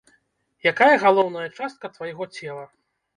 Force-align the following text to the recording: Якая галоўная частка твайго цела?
Якая 0.71 0.95
галоўная 1.03 1.43
частка 1.57 1.91
твайго 1.99 2.27
цела? 2.39 2.65